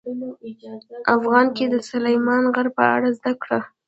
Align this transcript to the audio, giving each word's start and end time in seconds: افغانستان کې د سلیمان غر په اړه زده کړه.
افغانستان 1.15 1.45
کې 1.55 1.65
د 1.69 1.75
سلیمان 1.89 2.43
غر 2.53 2.67
په 2.77 2.83
اړه 2.95 3.09
زده 3.17 3.31
کړه. 3.41 3.59